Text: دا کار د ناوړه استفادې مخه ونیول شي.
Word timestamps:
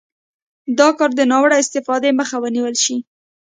دا 0.79 0.89
کار 0.97 1.11
د 1.15 1.21
ناوړه 1.31 1.55
استفادې 1.63 2.11
مخه 2.19 2.35
ونیول 2.43 2.75
شي. 2.83 2.97